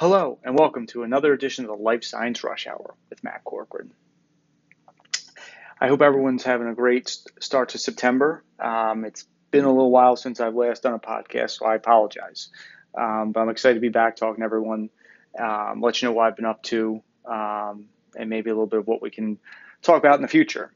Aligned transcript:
Hello, 0.00 0.38
and 0.44 0.56
welcome 0.56 0.86
to 0.86 1.02
another 1.02 1.32
edition 1.32 1.64
of 1.64 1.76
the 1.76 1.82
Life 1.82 2.04
Science 2.04 2.44
Rush 2.44 2.68
Hour 2.68 2.94
with 3.10 3.24
Matt 3.24 3.42
Corcoran. 3.42 3.90
I 5.80 5.88
hope 5.88 6.02
everyone's 6.02 6.44
having 6.44 6.68
a 6.68 6.74
great 6.76 7.08
start 7.40 7.70
to 7.70 7.78
September. 7.78 8.44
Um, 8.60 9.04
it's 9.04 9.26
been 9.50 9.64
a 9.64 9.72
little 9.72 9.90
while 9.90 10.14
since 10.14 10.38
I've 10.38 10.54
last 10.54 10.84
done 10.84 10.94
a 10.94 11.00
podcast, 11.00 11.58
so 11.58 11.66
I 11.66 11.74
apologize. 11.74 12.50
Um, 12.96 13.32
but 13.32 13.40
I'm 13.40 13.48
excited 13.48 13.74
to 13.74 13.80
be 13.80 13.88
back 13.88 14.14
talking 14.14 14.42
to 14.42 14.44
everyone, 14.44 14.90
um, 15.36 15.80
let 15.80 16.00
you 16.00 16.06
know 16.06 16.12
what 16.12 16.28
I've 16.28 16.36
been 16.36 16.46
up 16.46 16.62
to, 16.62 17.02
um, 17.24 17.86
and 18.16 18.30
maybe 18.30 18.50
a 18.50 18.52
little 18.52 18.68
bit 18.68 18.78
of 18.78 18.86
what 18.86 19.02
we 19.02 19.10
can 19.10 19.36
talk 19.82 19.98
about 19.98 20.14
in 20.14 20.22
the 20.22 20.28
future. 20.28 20.72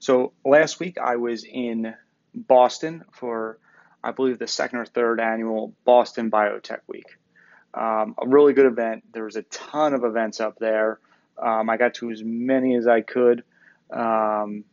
So 0.00 0.34
last 0.44 0.80
week 0.80 0.98
I 0.98 1.16
was 1.16 1.44
in 1.44 1.94
Boston 2.34 3.06
for, 3.10 3.58
I 4.04 4.10
believe, 4.10 4.38
the 4.38 4.46
second 4.46 4.80
or 4.80 4.84
third 4.84 5.18
annual 5.18 5.74
Boston 5.86 6.30
Biotech 6.30 6.80
Week. 6.86 7.16
Um, 7.76 8.14
a 8.18 8.26
really 8.26 8.54
good 8.54 8.66
event. 8.66 9.04
There 9.12 9.24
was 9.24 9.36
a 9.36 9.42
ton 9.42 9.92
of 9.92 10.02
events 10.02 10.40
up 10.40 10.58
there. 10.58 10.98
Um, 11.36 11.68
I 11.68 11.76
got 11.76 11.94
to 11.94 12.10
as 12.10 12.22
many 12.24 12.74
as 12.76 12.86
I 12.86 13.02
could, 13.02 13.44
um, 13.90 14.64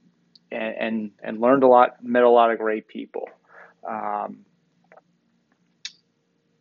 and, 0.49 0.75
and, 0.80 1.11
and 1.21 1.41
learned 1.41 1.63
a 1.63 1.67
lot. 1.67 2.02
Met 2.02 2.23
a 2.23 2.30
lot 2.30 2.52
of 2.52 2.59
great 2.59 2.88
people. 2.88 3.30
Um, 3.88 4.45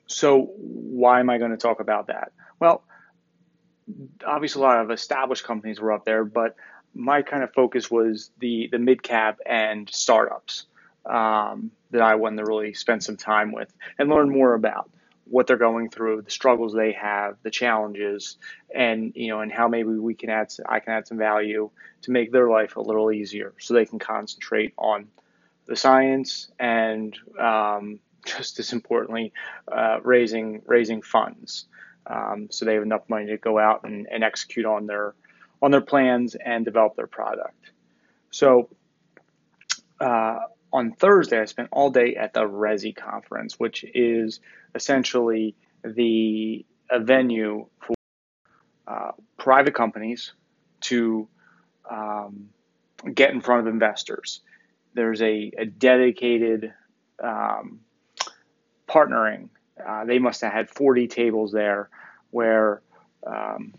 so 0.07 0.51
why 0.57 1.21
am 1.21 1.31
I 1.31 1.39
going 1.39 1.53
to 1.53 1.57
talk 1.57 1.79
about 1.79 2.09
that? 2.09 2.33
Well, 2.59 2.83
obviously 4.27 4.63
a 4.63 4.65
lot 4.65 4.81
of 4.81 4.91
established 4.91 5.45
companies 5.45 5.81
were 5.81 5.93
up 5.93 6.05
there, 6.05 6.25
but 6.25 6.57
my 6.95 7.23
kind 7.23 7.43
of 7.43 7.53
focus 7.53 7.91
was 7.91 8.31
the 8.39 8.69
the 8.71 8.79
mid 8.79 9.03
cap 9.03 9.39
and 9.47 9.89
startups 9.89 10.67
um, 11.07 11.71
that 11.91 12.03
I 12.03 12.17
wanted 12.17 12.39
to 12.39 12.45
really 12.45 12.75
spend 12.75 13.03
some 13.03 13.17
time 13.17 13.53
with 13.53 13.73
and 13.99 14.11
learn 14.11 14.31
more 14.31 14.55
about 14.55 14.91
what 15.25 15.47
they're 15.47 15.57
going 15.57 15.89
through, 15.89 16.23
the 16.23 16.31
struggles 16.31 16.75
they 16.75 16.93
have, 16.93 17.37
the 17.43 17.51
challenges, 17.51 18.37
and 18.75 19.13
you 19.15 19.29
know, 19.29 19.41
and 19.41 19.53
how 19.53 19.69
maybe 19.69 19.91
we 19.91 20.15
can 20.15 20.31
add, 20.31 20.53
I 20.67 20.81
can 20.81 20.93
add 20.93 21.07
some 21.07 21.19
value 21.19 21.71
to 22.03 22.11
make 22.11 22.33
their 22.33 22.49
life 22.49 22.77
a 22.77 22.81
little 22.81 23.13
easier, 23.13 23.55
so 23.59 23.75
they 23.75 23.87
can 23.87 23.99
concentrate 23.99 24.75
on 24.77 25.09
the 25.67 25.77
science 25.77 26.51
and 26.59 27.17
um, 27.39 28.01
just 28.25 28.59
as 28.59 28.73
importantly, 28.73 29.33
uh, 29.71 29.99
raising 30.03 30.63
raising 30.67 31.03
funds, 31.03 31.67
um, 32.07 32.49
so 32.51 32.65
they 32.65 32.75
have 32.75 32.83
enough 32.83 33.09
money 33.09 33.27
to 33.27 33.37
go 33.37 33.59
out 33.59 33.85
and, 33.85 34.07
and 34.11 34.25
execute 34.25 34.67
on 34.67 34.87
their 34.87 35.15
on 35.61 35.71
their 35.71 35.81
plans 35.81 36.35
and 36.35 36.65
develop 36.65 36.97
their 36.97 37.07
product. 37.07 37.71
So. 38.31 38.69
Uh, 40.01 40.41
on 40.73 40.93
Thursday, 40.93 41.41
I 41.41 41.45
spent 41.45 41.69
all 41.71 41.91
day 41.91 42.17
at 42.17 42.33
the 42.33 42.43
RESI 42.43 42.97
conference, 42.97 43.59
which 43.59 43.85
is 43.95 44.41
essentially 44.75 45.55
the 45.85 46.65
a 46.91 47.01
venue 47.01 47.67
for 47.81 47.95
uh, 48.87 49.13
private 49.39 49.75
companies 49.75 50.33
to 50.83 51.29
um, 51.91 52.49
get 53.15 53.31
in 53.31 53.41
front 53.41 53.67
of 53.67 53.73
investors. 53.73 54.41
There's 54.95 55.23
a, 55.23 55.53
a 55.57 55.65
dedicated 55.65 56.73
um, 57.23 57.81
partnering. 58.89 59.49
Uh, 59.85 60.05
they 60.05 60.19
must 60.19 60.43
have 60.43 60.53
had 60.53 60.69
40 60.69 61.09
tables 61.09 61.53
there 61.53 61.89
where 62.31 62.83
um, 63.27 63.75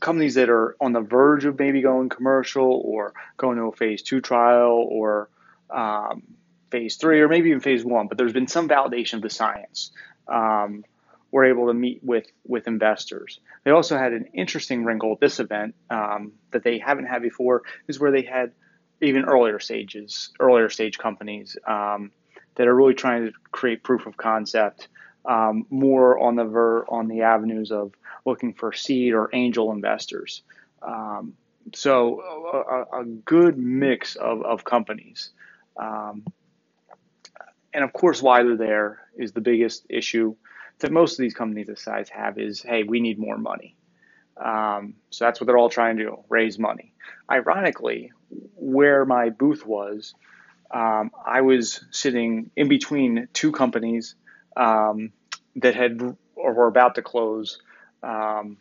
companies 0.00 0.34
that 0.34 0.50
are 0.50 0.76
on 0.80 0.92
the 0.92 1.00
verge 1.00 1.44
of 1.44 1.58
maybe 1.58 1.82
going 1.82 2.08
commercial 2.08 2.82
or 2.84 3.12
going 3.36 3.56
to 3.58 3.64
a 3.64 3.72
phase 3.72 4.02
two 4.02 4.20
trial 4.20 4.86
or 4.90 5.28
um, 5.70 6.22
phase 6.70 6.96
three 6.96 7.20
or 7.20 7.28
maybe 7.28 7.50
even 7.50 7.60
phase 7.60 7.84
one, 7.84 8.08
but 8.08 8.18
there's 8.18 8.32
been 8.32 8.48
some 8.48 8.68
validation 8.68 9.14
of 9.14 9.22
the 9.22 9.30
science. 9.30 9.92
Um, 10.28 10.84
we're 11.30 11.46
able 11.46 11.66
to 11.66 11.74
meet 11.74 12.02
with 12.02 12.26
with 12.46 12.66
investors. 12.66 13.40
They 13.64 13.70
also 13.70 13.98
had 13.98 14.12
an 14.12 14.26
interesting 14.32 14.84
wrinkle 14.84 15.12
at 15.12 15.20
this 15.20 15.40
event 15.40 15.74
um, 15.90 16.32
that 16.52 16.62
they 16.62 16.78
haven't 16.78 17.06
had 17.06 17.22
before, 17.22 17.62
is 17.88 18.00
where 18.00 18.12
they 18.12 18.22
had 18.22 18.52
even 19.00 19.24
earlier 19.24 19.58
stages, 19.58 20.30
earlier 20.40 20.70
stage 20.70 20.98
companies 20.98 21.56
um, 21.66 22.10
that 22.54 22.66
are 22.66 22.74
really 22.74 22.94
trying 22.94 23.26
to 23.26 23.32
create 23.50 23.82
proof 23.82 24.06
of 24.06 24.16
concept, 24.16 24.88
um, 25.24 25.66
more 25.68 26.18
on 26.18 26.36
the 26.36 26.44
ver- 26.44 26.86
on 26.88 27.08
the 27.08 27.22
avenues 27.22 27.70
of 27.70 27.92
looking 28.24 28.54
for 28.54 28.72
seed 28.72 29.12
or 29.12 29.28
angel 29.32 29.72
investors. 29.72 30.42
Um, 30.82 31.34
so 31.74 32.20
a, 32.92 33.00
a, 33.00 33.04
good 33.04 33.58
mix 33.58 34.14
of, 34.14 34.42
of 34.42 34.64
companies. 34.64 35.30
Um, 35.80 36.24
and 37.72 37.84
of 37.84 37.92
course, 37.92 38.22
why 38.22 38.42
they're 38.42 38.56
there 38.56 39.00
is 39.16 39.32
the 39.32 39.40
biggest 39.40 39.86
issue 39.88 40.34
that 40.78 40.92
most 40.92 41.12
of 41.12 41.18
these 41.18 41.34
companies 41.34 41.66
this 41.66 41.82
size 41.82 42.08
have 42.08 42.38
is, 42.38 42.62
hey, 42.62 42.82
we 42.82 43.00
need 43.00 43.18
more 43.18 43.38
money. 43.38 43.76
Um, 44.36 44.94
so 45.10 45.24
that's 45.24 45.40
what 45.40 45.46
they're 45.46 45.58
all 45.58 45.70
trying 45.70 45.96
to 45.96 46.04
do, 46.04 46.24
raise 46.28 46.58
money. 46.58 46.92
Ironically, 47.30 48.12
where 48.54 49.04
my 49.04 49.30
booth 49.30 49.64
was, 49.64 50.14
um, 50.70 51.10
I 51.24 51.40
was 51.40 51.84
sitting 51.90 52.50
in 52.56 52.68
between 52.68 53.28
two 53.32 53.52
companies 53.52 54.14
um, 54.56 55.12
that 55.56 55.74
had 55.74 56.16
or 56.34 56.52
were 56.52 56.66
about 56.66 56.96
to 56.96 57.02
close 57.02 57.58
um, 58.02 58.58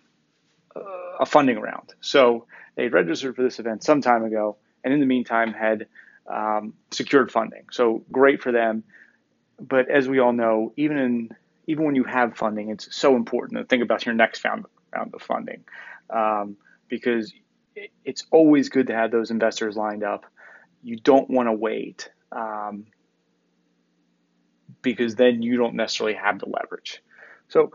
a 1.20 1.26
funding 1.26 1.60
round. 1.60 1.94
So 2.02 2.46
they 2.76 2.88
registered 2.88 3.36
for 3.36 3.44
this 3.44 3.60
event 3.60 3.84
some 3.84 4.02
time 4.02 4.24
ago, 4.24 4.58
and 4.84 4.94
in 4.94 5.00
the 5.00 5.06
meantime 5.06 5.54
had 5.54 5.88
um, 6.32 6.74
secured 6.92 7.32
funding. 7.32 7.66
So 7.72 8.04
great 8.12 8.42
for 8.42 8.52
them. 8.52 8.84
But 9.60 9.90
as 9.90 10.08
we 10.08 10.20
all 10.20 10.34
know, 10.34 10.74
even 10.76 10.98
in 10.98 11.30
even 11.68 11.86
when 11.86 11.96
you 11.96 12.04
have 12.04 12.38
funding, 12.38 12.70
it's 12.70 12.96
so 12.96 13.16
important 13.16 13.60
to 13.60 13.66
think 13.66 13.82
about 13.82 14.06
your 14.06 14.14
next 14.14 14.44
round 14.46 14.66
of 14.94 15.22
funding 15.22 15.64
um, 16.10 16.58
because 16.88 17.34
it's 18.04 18.26
always 18.32 18.70
good 18.70 18.88
to 18.88 18.94
have 18.94 19.12
those 19.12 19.32
investors 19.32 19.76
lined 19.76 20.04
up. 20.04 20.26
You 20.84 20.98
don't 20.98 21.30
want 21.30 21.48
to 21.48 21.54
wait 21.54 22.10
um, 22.32 22.86
because 24.82 25.16
then 25.16 25.42
you 25.42 25.58
don't 25.58 25.74
necessarily 25.74 26.16
have 26.16 26.40
the 26.40 26.48
leverage. 26.48 27.02
So, 27.48 27.72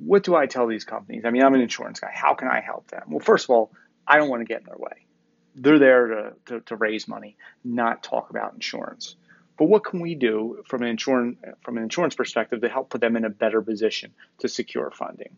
what 0.00 0.24
do 0.24 0.34
I 0.34 0.46
tell 0.46 0.66
these 0.66 0.84
companies? 0.84 1.24
I 1.24 1.30
mean, 1.30 1.42
I'm 1.42 1.54
an 1.54 1.60
insurance 1.60 2.00
guy. 2.00 2.10
How 2.12 2.34
can 2.34 2.48
I 2.48 2.60
help 2.60 2.88
them? 2.88 3.04
Well, 3.08 3.20
first 3.20 3.44
of 3.44 3.50
all, 3.50 3.70
I 4.06 4.16
don't 4.16 4.28
want 4.28 4.40
to 4.40 4.46
get 4.46 4.60
in 4.60 4.66
their 4.66 4.76
way 4.76 5.06
they're 5.54 5.78
there 5.78 6.06
to, 6.06 6.32
to, 6.46 6.60
to, 6.60 6.76
raise 6.76 7.08
money, 7.08 7.36
not 7.64 8.02
talk 8.02 8.30
about 8.30 8.54
insurance. 8.54 9.16
But 9.58 9.66
what 9.66 9.84
can 9.84 10.00
we 10.00 10.14
do 10.14 10.62
from 10.66 10.82
an 10.82 10.88
insurance 10.88 11.38
from 11.62 11.76
an 11.76 11.82
insurance 11.82 12.14
perspective 12.14 12.62
to 12.62 12.68
help 12.68 12.88
put 12.88 13.00
them 13.00 13.16
in 13.16 13.24
a 13.24 13.30
better 13.30 13.60
position 13.60 14.14
to 14.38 14.48
secure 14.48 14.90
funding? 14.90 15.36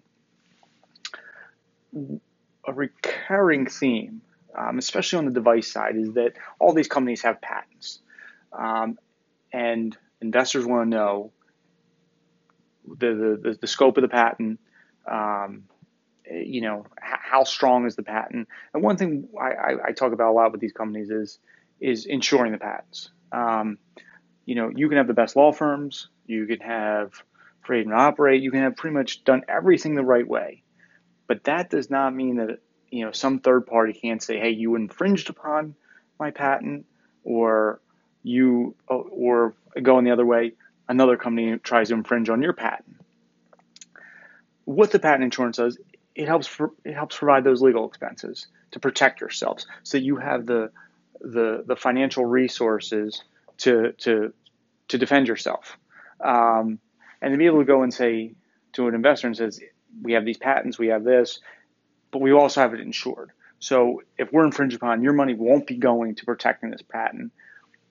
A 2.66 2.72
recurring 2.72 3.66
theme, 3.66 4.22
um, 4.56 4.78
especially 4.78 5.18
on 5.18 5.24
the 5.24 5.32
device 5.32 5.70
side, 5.70 5.96
is 5.96 6.12
that 6.12 6.34
all 6.60 6.72
these 6.72 6.88
companies 6.88 7.22
have 7.22 7.40
patents, 7.40 8.00
um, 8.52 8.98
and 9.52 9.96
investors 10.20 10.64
want 10.64 10.90
to 10.90 10.96
know 10.96 11.32
the, 12.86 13.38
the, 13.42 13.58
the 13.60 13.66
scope 13.66 13.96
of 13.96 14.02
the 14.02 14.08
patent, 14.08 14.60
um, 15.10 15.64
you 16.30 16.60
know, 16.60 16.86
how 17.32 17.44
strong 17.44 17.86
is 17.86 17.96
the 17.96 18.02
patent? 18.02 18.46
And 18.74 18.82
one 18.82 18.98
thing 18.98 19.26
I, 19.40 19.52
I, 19.52 19.86
I, 19.86 19.92
talk 19.92 20.12
about 20.12 20.32
a 20.32 20.34
lot 20.34 20.52
with 20.52 20.60
these 20.60 20.74
companies 20.74 21.08
is 21.08 21.38
is 21.80 22.04
insuring 22.04 22.52
the 22.52 22.58
patents. 22.58 23.10
Um, 23.32 23.78
you 24.44 24.54
know, 24.54 24.70
you 24.74 24.86
can 24.90 24.98
have 24.98 25.06
the 25.06 25.14
best 25.14 25.34
law 25.34 25.50
firms, 25.50 26.08
you 26.26 26.46
can 26.46 26.60
have 26.60 27.14
freedom 27.62 27.92
to 27.92 27.96
operate, 27.96 28.42
you 28.42 28.50
can 28.50 28.60
have 28.60 28.76
pretty 28.76 28.94
much 28.94 29.24
done 29.24 29.44
everything 29.48 29.94
the 29.94 30.04
right 30.04 30.28
way, 30.28 30.62
but 31.26 31.44
that 31.44 31.70
does 31.70 31.88
not 31.88 32.14
mean 32.14 32.36
that 32.36 32.58
you 32.90 33.06
know 33.06 33.12
some 33.12 33.38
third 33.38 33.66
party 33.66 33.94
can't 33.94 34.22
say, 34.22 34.38
hey, 34.38 34.50
you 34.50 34.74
infringed 34.74 35.30
upon 35.30 35.74
my 36.20 36.32
patent, 36.32 36.84
or 37.24 37.80
you 38.22 38.74
or 38.88 39.54
going 39.82 40.04
the 40.04 40.10
other 40.10 40.26
way, 40.26 40.52
another 40.86 41.16
company 41.16 41.56
tries 41.56 41.88
to 41.88 41.94
infringe 41.94 42.28
on 42.28 42.42
your 42.42 42.52
patent. 42.52 43.00
What 44.66 44.90
the 44.90 44.98
patent 44.98 45.24
insurance 45.24 45.56
does 45.56 45.78
it 46.14 46.28
helps 46.28 46.46
for, 46.46 46.72
it 46.84 46.94
helps 46.94 47.16
provide 47.18 47.44
those 47.44 47.62
legal 47.62 47.86
expenses 47.86 48.46
to 48.72 48.80
protect 48.80 49.20
yourselves. 49.20 49.66
So 49.82 49.98
you 49.98 50.16
have 50.16 50.46
the 50.46 50.70
the 51.20 51.64
the 51.66 51.76
financial 51.76 52.24
resources 52.24 53.22
to 53.58 53.92
to 53.98 54.32
to 54.88 54.98
defend 54.98 55.28
yourself. 55.28 55.78
Um, 56.20 56.78
and 57.20 57.32
to 57.32 57.38
be 57.38 57.46
able 57.46 57.60
to 57.60 57.64
go 57.64 57.82
and 57.82 57.92
say 57.92 58.34
to 58.74 58.88
an 58.88 58.94
investor 58.94 59.26
and 59.26 59.36
says 59.36 59.60
we 60.02 60.12
have 60.12 60.24
these 60.24 60.38
patents 60.38 60.78
we 60.78 60.88
have 60.88 61.04
this 61.04 61.40
but 62.10 62.20
we 62.20 62.32
also 62.32 62.60
have 62.60 62.74
it 62.74 62.80
insured. 62.80 63.30
So 63.58 64.02
if 64.18 64.32
we're 64.32 64.44
infringed 64.44 64.76
upon 64.76 65.02
your 65.02 65.14
money 65.14 65.34
won't 65.34 65.66
be 65.66 65.76
going 65.76 66.16
to 66.16 66.24
protecting 66.24 66.70
this 66.70 66.82
patent. 66.82 67.32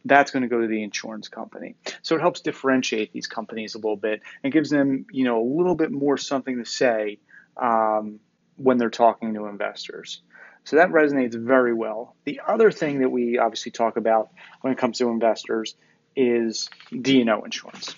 That's 0.04 0.32
going 0.32 0.44
to 0.44 0.50
go 0.50 0.62
to 0.62 0.68
the 0.68 0.84
insurance 0.84 1.28
company. 1.28 1.76
So 2.02 2.16
it 2.16 2.22
helps 2.22 2.42
differentiate 2.42 3.14
these 3.14 3.28
companies 3.28 3.76
a 3.76 3.78
little 3.78 3.98
bit 3.98 4.22
and 4.44 4.52
gives 4.52 4.70
them 4.70 5.06
you 5.12 5.24
know 5.24 5.42
a 5.42 5.48
little 5.58 5.76
bit 5.76 5.92
more 5.92 6.18
something 6.18 6.58
to 6.58 6.66
say 6.66 7.20
um, 7.58 8.20
when 8.58 8.78
they're 8.78 8.90
talking 8.90 9.34
to 9.34 9.46
investors. 9.46 10.22
So 10.64 10.76
that 10.76 10.90
resonates 10.90 11.34
very 11.34 11.74
well. 11.74 12.16
The 12.26 12.42
other 12.48 12.72
thing 12.72 13.00
that 13.00 13.10
we 13.10 13.38
obviously 13.40 13.72
talk 13.72 13.98
about 13.98 14.30
when 14.62 14.72
it 14.72 14.78
comes 14.78 15.00
to 15.00 15.10
investors 15.10 15.76
is 16.16 16.70
D&O 16.90 17.44
insurance. 17.44 17.96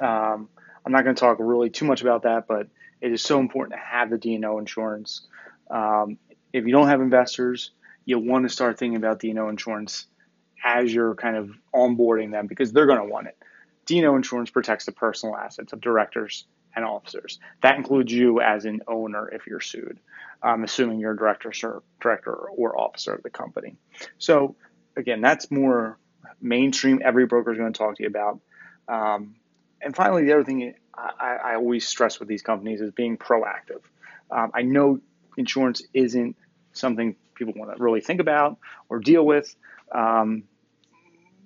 Um, 0.00 0.48
I'm 0.84 0.92
not 0.92 1.04
going 1.04 1.16
to 1.16 1.20
talk 1.20 1.38
really 1.40 1.70
too 1.70 1.84
much 1.84 2.00
about 2.02 2.22
that, 2.22 2.46
but 2.46 2.68
it 3.00 3.12
is 3.12 3.22
so 3.22 3.40
important 3.40 3.78
to 3.78 3.84
have 3.84 4.10
the 4.10 4.18
D&O 4.18 4.58
insurance. 4.58 5.26
Um, 5.70 6.18
if 6.52 6.64
you 6.64 6.72
don't 6.72 6.88
have 6.88 7.00
investors, 7.00 7.72
you'll 8.04 8.24
want 8.24 8.44
to 8.44 8.48
start 8.48 8.78
thinking 8.78 8.96
about 8.96 9.20
D&O 9.20 9.48
insurance 9.48 10.06
as 10.64 10.92
you're 10.92 11.14
kind 11.14 11.36
of 11.36 11.50
onboarding 11.74 12.30
them 12.30 12.46
because 12.46 12.72
they're 12.72 12.86
going 12.86 13.00
to 13.00 13.12
want 13.12 13.26
it. 13.26 13.36
D&O 13.86 14.16
insurance 14.16 14.50
protects 14.50 14.84
the 14.84 14.92
personal 14.92 15.36
assets 15.36 15.72
of 15.72 15.80
directors 15.80 16.46
and 16.74 16.84
officers. 16.84 17.38
That 17.62 17.76
includes 17.76 18.12
you 18.12 18.40
as 18.40 18.64
an 18.64 18.82
owner 18.86 19.28
if 19.28 19.46
you're 19.46 19.60
sued, 19.60 19.98
um, 20.42 20.64
assuming 20.64 21.00
you're 21.00 21.12
a 21.12 21.16
director 21.16 21.52
or 21.64 21.82
director 22.00 22.32
or 22.32 22.78
officer 22.78 23.14
of 23.14 23.22
the 23.22 23.30
company. 23.30 23.76
So 24.18 24.56
again, 24.96 25.20
that's 25.20 25.50
more 25.50 25.98
mainstream. 26.40 27.00
Every 27.04 27.26
broker 27.26 27.52
is 27.52 27.58
going 27.58 27.72
to 27.72 27.78
talk 27.78 27.96
to 27.96 28.02
you 28.02 28.08
about. 28.08 28.40
Um, 28.88 29.36
and 29.80 29.94
finally, 29.94 30.24
the 30.24 30.32
other 30.32 30.44
thing 30.44 30.74
I, 30.94 31.36
I, 31.44 31.54
always 31.54 31.86
stress 31.86 32.18
with 32.18 32.28
these 32.28 32.42
companies 32.42 32.80
is 32.80 32.90
being 32.90 33.16
proactive. 33.16 33.82
Um, 34.30 34.50
I 34.54 34.62
know 34.62 35.00
insurance 35.36 35.82
isn't 35.94 36.36
something 36.72 37.14
people 37.34 37.54
want 37.56 37.76
to 37.76 37.82
really 37.82 38.00
think 38.00 38.20
about 38.20 38.58
or 38.88 38.98
deal 38.98 39.24
with, 39.24 39.54
um, 39.92 40.44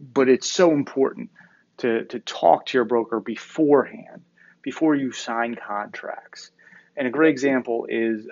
but 0.00 0.28
it's 0.28 0.50
so 0.50 0.72
important 0.72 1.30
to, 1.78 2.04
to 2.06 2.20
talk 2.20 2.66
to 2.66 2.78
your 2.78 2.84
broker 2.84 3.20
beforehand, 3.20 4.22
before 4.62 4.94
you 4.94 5.12
sign 5.12 5.54
contracts. 5.54 6.50
And 6.96 7.06
a 7.06 7.10
great 7.10 7.30
example 7.30 7.86
is 7.88 8.26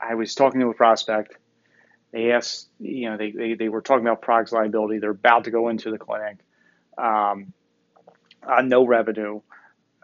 I 0.00 0.14
was 0.14 0.34
talking 0.34 0.60
to 0.60 0.68
a 0.68 0.74
prospect. 0.74 1.36
They 2.12 2.32
asked, 2.32 2.68
you 2.78 3.10
know, 3.10 3.16
they, 3.16 3.30
they, 3.30 3.54
they 3.54 3.68
were 3.68 3.82
talking 3.82 4.06
about 4.06 4.22
products 4.22 4.52
liability. 4.52 4.98
They're 4.98 5.10
about 5.10 5.44
to 5.44 5.50
go 5.50 5.68
into 5.68 5.90
the 5.90 5.98
clinic, 5.98 6.38
um, 6.98 7.52
uh, 8.42 8.62
no 8.62 8.86
revenue, 8.86 9.42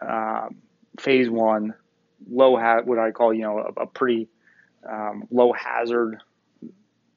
um, 0.01 0.57
phase 0.99 1.29
one, 1.29 1.73
low 2.29 2.55
ha- 2.55 2.81
what 2.83 2.99
I 2.99 3.11
call, 3.11 3.33
you 3.33 3.41
know, 3.41 3.59
a, 3.59 3.81
a 3.81 3.87
pretty 3.87 4.29
um, 4.89 5.27
low 5.31 5.51
hazard 5.51 6.21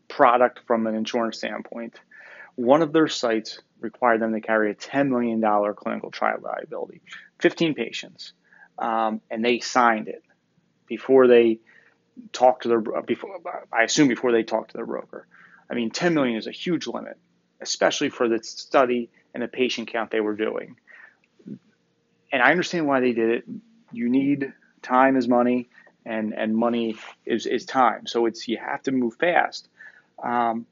product 0.09 0.61
from 0.67 0.87
an 0.87 0.95
insurance 0.95 1.39
standpoint. 1.39 1.95
One 2.57 2.83
of 2.83 2.93
their 2.93 3.09
sites 3.09 3.61
required 3.81 4.21
them 4.21 4.33
to 4.33 4.41
carry 4.41 4.71
a 4.71 4.75
$10 4.75 5.09
million 5.09 5.41
clinical 5.75 6.11
trial 6.11 6.39
liability, 6.43 7.01
15 7.39 7.75
patients, 7.75 8.33
um, 8.81 9.21
and 9.31 9.45
they 9.45 9.61
signed 9.61 10.09
it 10.09 10.25
before 10.87 11.29
they 11.29 11.61
talked 12.33 12.63
to 12.63 12.69
their 12.69 12.81
before 12.81 13.41
I 13.73 13.85
assume 13.85 14.09
before 14.09 14.33
they 14.33 14.43
talked 14.43 14.73
to 14.73 14.77
their 14.77 14.87
broker. 14.87 15.27
I 15.71 15.75
mean, 15.75 15.91
10 15.91 16.15
million 16.15 16.37
is 16.37 16.49
a 16.49 16.53
huge 16.53 16.89
limit, 16.89 17.17
especially 17.61 18.09
for 18.09 18.29
the 18.29 18.43
study 18.43 19.11
and 19.33 19.43
the 19.43 19.49
patient 19.49 19.89
count 19.89 20.11
they 20.11 20.21
were 20.21 20.35
doing. 20.35 20.77
And 22.33 22.43
I 22.43 22.51
understand 22.51 22.87
why 22.87 23.01
they 23.01 23.13
did 23.13 23.31
it. 23.31 23.45
You 23.93 24.09
need 24.09 24.53
time 24.83 25.17
is 25.17 25.29
money, 25.29 25.69
and 26.05 26.33
and 26.33 26.57
money 26.57 26.97
is 27.27 27.47
is 27.47 27.67
time. 27.67 28.07
So 28.07 28.27
it's 28.27 28.49
you 28.49 28.57
have 28.59 28.83
to 28.85 28.93
move 28.93 29.15
fast. 29.17 29.69
Um, 30.23 30.67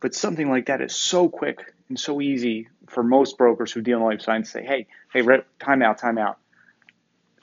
but 0.00 0.14
something 0.14 0.48
like 0.50 0.66
that 0.66 0.80
is 0.80 0.94
so 0.94 1.28
quick 1.28 1.74
and 1.88 1.98
so 1.98 2.20
easy 2.20 2.68
for 2.88 3.02
most 3.02 3.38
brokers 3.38 3.72
who 3.72 3.80
deal 3.80 3.98
in 3.98 4.04
life 4.04 4.20
science 4.20 4.48
to 4.48 4.58
say, 4.58 4.64
hey, 4.64 4.86
hey, 5.12 5.22
time 5.58 5.82
out, 5.82 5.98
time 5.98 6.18
out. 6.18 6.38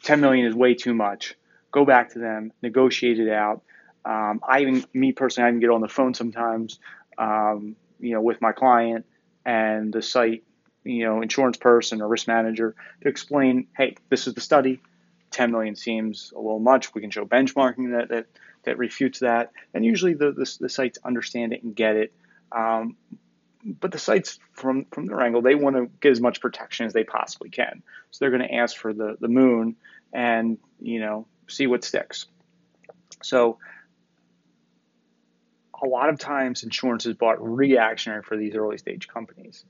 10 0.04 0.22
million 0.22 0.46
is 0.46 0.54
way 0.54 0.76
too 0.76 0.94
much. 0.94 1.36
Go 1.72 1.86
back 1.86 2.14
to 2.14 2.20
them, 2.20 2.52
negotiate 2.62 3.20
it 3.20 3.32
out. 3.32 3.64
Um, 4.06 4.42
I 4.48 4.62
even, 4.62 4.86
me 4.94 5.14
personally, 5.14 5.48
I 5.48 5.50
even 5.50 5.60
get 5.60 5.70
on 5.70 5.82
the 5.82 5.88
phone 5.88 6.14
sometimes, 6.14 6.80
um, 7.18 7.76
you 8.00 8.14
know, 8.14 8.22
with 8.22 8.42
my 8.42 8.52
client 8.52 9.06
and 9.46 9.92
the 9.92 10.02
site, 10.02 10.44
you 10.84 11.06
know, 11.06 11.22
insurance 11.22 11.58
person 11.58 12.02
or 12.02 12.08
risk 12.08 12.28
manager 12.28 12.76
to 13.02 13.08
explain, 13.08 13.68
hey, 13.76 13.96
this 14.10 14.28
is 14.28 14.34
the 14.34 14.42
study. 14.42 14.82
10 15.32 15.52
million 15.52 15.76
seems 15.76 16.32
a 16.36 16.40
little 16.40 16.60
much. 16.60 16.94
We 16.94 17.02
can 17.02 17.10
show 17.10 17.26
benchmarking 17.26 17.98
that 17.98 18.10
that, 18.10 18.26
that 18.66 18.78
refutes 18.78 19.20
that. 19.20 19.52
And 19.74 19.84
usually 19.84 20.14
the, 20.14 20.32
the, 20.32 20.58
the 20.60 20.70
sites 20.70 21.00
understand 21.04 21.54
it 21.54 21.64
and 21.64 21.76
get 21.76 21.96
it. 21.96 22.14
Um, 22.52 22.98
but 23.66 23.92
the 23.92 23.98
sites 23.98 24.40
from 24.54 24.86
from 24.92 25.08
their 25.08 25.22
angle 25.22 25.42
they 25.42 25.56
want 25.56 25.76
to 25.76 25.90
get 26.02 26.12
as 26.12 26.22
much 26.22 26.42
protection 26.42 26.86
as 26.86 26.94
they 26.94 27.04
possibly 27.04 27.50
can. 27.50 27.84
So 28.12 28.20
they're 28.20 28.38
going 28.38 28.48
to 28.48 28.56
ask 28.56 28.76
for 28.76 28.94
the 28.94 29.18
the 29.20 29.28
moon 29.28 29.76
and 30.12 30.58
you 30.80 31.00
know 31.00 31.28
see 31.48 31.68
what 31.68 31.84
sticks. 31.84 32.26
So 33.22 33.58
a 35.82 35.88
lot 35.88 36.10
of 36.10 36.20
times 36.20 36.64
insurance 36.64 37.06
is 37.06 37.16
bought 37.16 37.44
reactionary 37.44 38.24
for 38.24 38.38
these 38.38 38.56
early 38.56 38.78
stage 38.78 39.08
companies. 39.08 39.66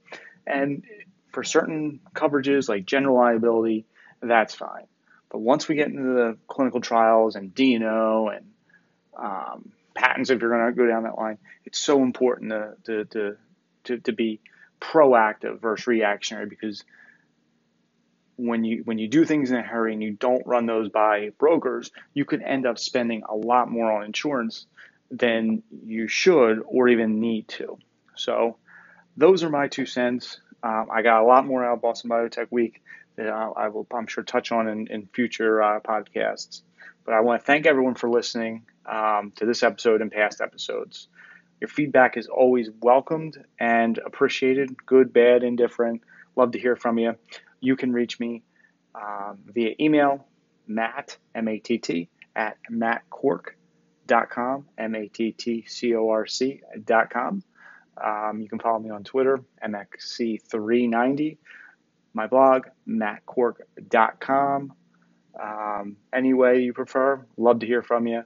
And 0.45 0.83
for 1.31 1.43
certain 1.43 1.99
coverages 2.13 2.69
like 2.69 2.85
general 2.85 3.15
liability 3.15 3.85
that's 4.21 4.55
fine. 4.55 4.87
But 5.29 5.39
once 5.39 5.67
we 5.67 5.75
get 5.75 5.87
into 5.87 6.01
the 6.03 6.37
clinical 6.47 6.79
trials 6.79 7.35
and 7.35 7.53
D&O 7.53 8.29
and 8.29 8.45
um, 9.17 9.71
patents 9.95 10.29
if 10.29 10.41
you're 10.41 10.49
going 10.49 10.73
to 10.73 10.77
go 10.77 10.87
down 10.87 11.03
that 11.03 11.17
line 11.17 11.37
it's 11.65 11.79
so 11.79 12.03
important 12.03 12.51
to, 12.51 12.73
to, 12.85 13.05
to 13.05 13.37
to, 13.85 13.99
to 13.99 14.11
be 14.11 14.39
proactive 14.79 15.61
versus 15.61 15.87
reactionary 15.87 16.45
because 16.45 16.83
when 18.35 18.63
you 18.63 18.81
when 18.83 18.97
you 18.97 19.07
do 19.07 19.25
things 19.25 19.51
in 19.51 19.57
a 19.57 19.61
hurry 19.61 19.93
and 19.93 20.01
you 20.01 20.11
don't 20.11 20.45
run 20.45 20.65
those 20.65 20.89
by 20.89 21.29
brokers, 21.37 21.91
you 22.13 22.25
could 22.25 22.41
end 22.41 22.65
up 22.65 22.79
spending 22.79 23.23
a 23.29 23.35
lot 23.35 23.69
more 23.69 23.91
on 23.91 24.05
insurance 24.05 24.65
than 25.11 25.61
you 25.85 26.07
should 26.07 26.61
or 26.65 26.87
even 26.87 27.19
need 27.19 27.47
to. 27.47 27.77
So 28.15 28.57
those 29.15 29.43
are 29.43 29.49
my 29.49 29.67
two 29.67 29.85
cents. 29.85 30.39
Um, 30.63 30.87
I 30.91 31.01
got 31.01 31.21
a 31.21 31.25
lot 31.25 31.45
more 31.45 31.63
out 31.63 31.75
of 31.75 31.81
Boston 31.81 32.09
Biotech 32.09 32.47
Week 32.49 32.81
that 33.15 33.27
I 33.27 33.67
will, 33.67 33.85
I'm 33.93 34.07
sure, 34.07 34.23
touch 34.23 34.51
on 34.51 34.67
in, 34.67 34.87
in 34.87 35.07
future 35.13 35.61
uh, 35.61 35.79
podcasts. 35.81 36.61
But 37.05 37.13
I 37.13 37.19
want 37.19 37.41
to 37.41 37.45
thank 37.45 37.65
everyone 37.65 37.95
for 37.95 38.09
listening 38.09 38.63
um, 38.85 39.33
to 39.35 39.45
this 39.45 39.61
episode 39.61 40.01
and 40.01 40.11
past 40.11 40.41
episodes. 40.41 41.07
Your 41.63 41.69
feedback 41.69 42.17
is 42.17 42.27
always 42.27 42.69
welcomed 42.81 43.37
and 43.57 43.97
appreciated, 43.99 44.85
good, 44.85 45.13
bad, 45.13 45.43
indifferent. 45.43 46.01
Love 46.35 46.51
to 46.51 46.59
hear 46.59 46.75
from 46.75 46.99
you. 46.99 47.15
You 47.61 47.77
can 47.77 47.93
reach 47.93 48.19
me 48.19 48.43
um, 48.93 49.39
via 49.45 49.73
email, 49.79 50.27
matt, 50.67 51.15
M-A-T-T, 51.33 52.09
at 52.35 52.57
mattcorc.com, 52.69 54.65
M-A-T-T-C-O-R-C.com. 54.77 57.43
Um, 58.03 58.41
you 58.41 58.49
can 58.49 58.59
follow 58.59 58.79
me 58.79 58.89
on 58.89 59.05
Twitter, 59.05 59.39
MXC390. 59.65 61.37
My 62.13 62.27
blog, 62.27 62.65
mattcorc.com. 62.85 64.73
Um, 65.41 65.95
any 66.13 66.33
way 66.33 66.59
you 66.59 66.73
prefer, 66.73 67.25
love 67.37 67.59
to 67.59 67.65
hear 67.65 67.81
from 67.81 68.05
you. 68.05 68.23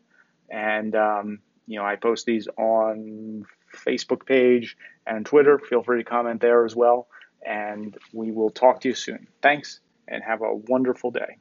And 0.49 0.95
um, 0.95 1.37
you 1.67 1.77
know, 1.77 1.85
I 1.85 1.95
post 1.95 2.25
these 2.25 2.47
on 2.57 3.45
Facebook 3.75 4.25
page 4.25 4.77
and 5.05 5.25
Twitter. 5.25 5.59
Feel 5.59 5.83
free 5.83 6.03
to 6.03 6.09
comment 6.09 6.41
there 6.41 6.65
as 6.65 6.75
well. 6.75 7.07
And 7.45 7.95
we 8.13 8.31
will 8.31 8.49
talk 8.49 8.81
to 8.81 8.89
you 8.89 8.95
soon. 8.95 9.27
Thanks 9.41 9.79
and 10.07 10.23
have 10.23 10.41
a 10.41 10.55
wonderful 10.55 11.11
day. 11.11 11.37